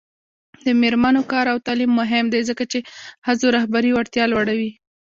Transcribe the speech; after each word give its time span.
د 0.65 0.67
میرمنو 0.81 1.21
کار 1.31 1.45
او 1.53 1.57
تعلیم 1.67 1.91
مهم 2.01 2.25
دی 2.33 2.41
ځکه 2.49 2.63
چې 2.71 2.79
ښځو 3.25 3.47
رهبري 3.55 3.91
وړتیا 3.93 4.25
لوړوي. 4.31 4.71